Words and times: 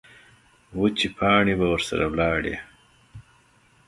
وچې 0.79 1.07
پاڼې 1.17 1.53
به 1.59 1.65
ورسره 1.73 2.05
لاړې. 2.19 2.55